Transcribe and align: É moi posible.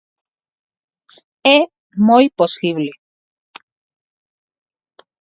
É 1.57 1.59
moi 2.07 2.25
posible. 2.39 2.89